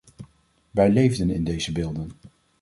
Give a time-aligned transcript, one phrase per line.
[0.71, 2.11] Wij leefden in deze beelden.